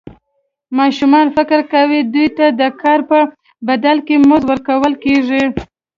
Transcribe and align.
ماشومان 0.77 1.27
فکر 1.37 1.59
کوي 1.73 1.99
دوی 2.13 2.27
ته 2.37 2.45
د 2.59 2.63
کار 2.81 2.99
په 3.09 3.19
بدل 3.67 3.97
کې 4.07 4.15
مزد 4.27 4.43
ورکول 4.51 4.93
کېږي. 5.03 5.43